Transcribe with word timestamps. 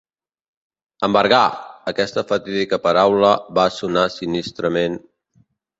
Embargar! 1.07 1.43
Aquesta 1.93 2.25
fatídica 2.33 2.81
paraula 2.91 3.31
va 3.61 3.69
sonar 3.81 4.09
sinistrament 4.19 5.03